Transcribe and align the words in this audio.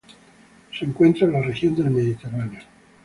Se 0.75 0.83
encuentra 0.83 1.27
en 1.27 1.33
la 1.33 1.43
región 1.43 1.75
del 1.75 1.91
Mediterráneo. 1.91 2.61